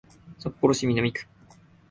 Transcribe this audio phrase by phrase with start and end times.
[0.39, 1.27] 札幌市南区